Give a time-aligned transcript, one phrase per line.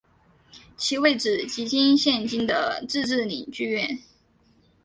[0.77, 3.99] 其位置即为现今的自治领剧院。